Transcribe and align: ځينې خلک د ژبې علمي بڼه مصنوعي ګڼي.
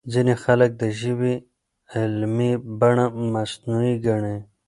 ځينې 0.13 0.33
خلک 0.43 0.69
د 0.81 0.83
ژبې 0.99 1.33
علمي 1.95 2.51
بڼه 2.79 3.05
مصنوعي 3.33 3.95
ګڼي. 4.05 4.37